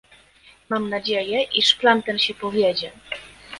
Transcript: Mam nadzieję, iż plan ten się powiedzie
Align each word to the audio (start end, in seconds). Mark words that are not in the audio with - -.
Mam 0.69 0.89
nadzieję, 0.89 1.43
iż 1.43 1.75
plan 1.75 2.03
ten 2.03 2.19
się 2.19 2.33
powiedzie 2.33 2.91